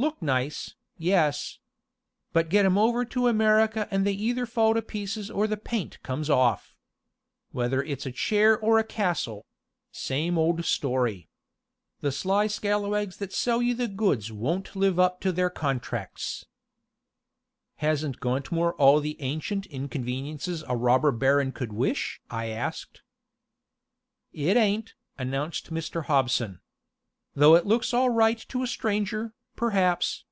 Look 0.00 0.22
nice, 0.22 0.76
yes. 0.96 1.58
But 2.32 2.50
get 2.50 2.64
'em 2.64 2.78
over 2.78 3.04
to 3.06 3.26
America 3.26 3.88
and 3.90 4.06
they 4.06 4.12
either 4.12 4.46
fall 4.46 4.74
to 4.74 4.80
pieces 4.80 5.28
or 5.28 5.48
the 5.48 5.56
paint 5.56 6.00
comes 6.04 6.30
off. 6.30 6.76
Whether 7.50 7.82
it's 7.82 8.06
a 8.06 8.12
chair 8.12 8.56
or 8.56 8.78
a 8.78 8.84
castle 8.84 9.44
same 9.90 10.38
old 10.38 10.64
story. 10.64 11.28
The 11.98 12.12
sly 12.12 12.46
scalawags 12.46 13.16
that 13.16 13.32
sell 13.32 13.60
you 13.60 13.74
the 13.74 13.88
goods 13.88 14.30
won't 14.30 14.76
live 14.76 15.00
up 15.00 15.20
to 15.22 15.32
their 15.32 15.50
contracts." 15.50 16.46
"Hasn't 17.78 18.20
Gauntmoor 18.20 18.74
all 18.78 19.00
the 19.00 19.20
ancient 19.20 19.66
inconveniences 19.66 20.62
a 20.68 20.76
Robber 20.76 21.10
Baron 21.10 21.50
could 21.50 21.72
wish?" 21.72 22.20
I 22.30 22.50
asked. 22.50 23.02
"It 24.32 24.56
ain't," 24.56 24.94
announced 25.18 25.72
Mr. 25.74 26.04
Hobson. 26.04 26.60
"Though 27.34 27.56
it 27.56 27.66
looks 27.66 27.92
all 27.92 28.10
right 28.10 28.38
to 28.50 28.62
a 28.62 28.68
stranger, 28.68 29.34
perhaps. 29.56 30.24